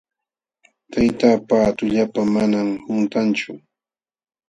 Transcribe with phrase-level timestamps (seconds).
[0.91, 3.51] Tayta pa tullapan manam quntanchu.